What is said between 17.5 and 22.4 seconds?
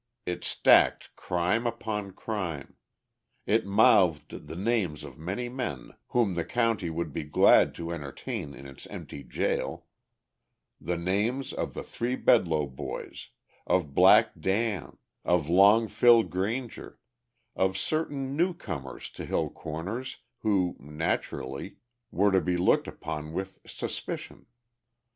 of certain newcomers to Hill's Corners who, naturally, were